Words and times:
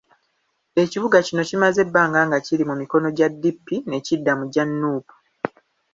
Ekibuga 0.83 1.17
kino 1.27 1.41
kimaze 1.49 1.79
ebbanga 1.85 2.19
nga 2.27 2.37
kiri 2.45 2.63
mu 2.69 2.75
mikono 2.81 3.07
gya 3.17 3.27
DP, 3.41 3.65
ne 3.85 3.97
kidda 4.05 4.31
mu 4.39 4.45
gya 4.53 4.63
Nuupu. 4.65 5.15